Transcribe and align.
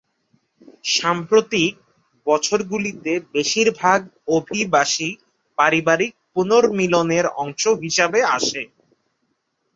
সাম্প্রতিক 0.91 1.73
বছরগুলিতে 2.27 3.11
বেশিরভাগ 3.33 3.99
অভিবাসী 4.37 5.09
পারিবারিক 5.57 6.13
পুনর্মিলনের 6.33 7.25
অংশ 7.43 7.63
হিসাবে 7.83 8.19
আসে। 8.37 8.61